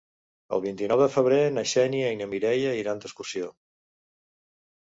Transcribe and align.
El 0.55 0.61
vint-i-nou 0.63 1.01
de 1.03 1.09
febrer 1.15 1.37
na 1.57 1.63
Xènia 1.73 2.09
i 2.15 2.19
na 2.23 2.29
Mireia 2.33 2.73
iran 2.81 3.05
d'excursió. 3.05 3.51